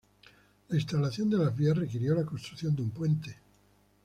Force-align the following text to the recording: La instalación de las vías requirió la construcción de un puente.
La 0.69 0.77
instalación 0.77 1.29
de 1.29 1.37
las 1.37 1.55
vías 1.55 1.77
requirió 1.77 2.15
la 2.15 2.25
construcción 2.25 2.75
de 2.75 2.81
un 2.81 2.89
puente. 2.89 3.37